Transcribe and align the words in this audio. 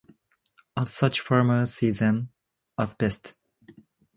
As 0.75 0.91
such 0.91 1.19
farmers 1.21 1.75
see 1.75 1.91
them 1.91 2.31
as 2.75 2.95
pests. 2.95 3.35